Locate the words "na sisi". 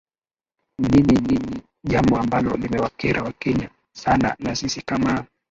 4.39-4.81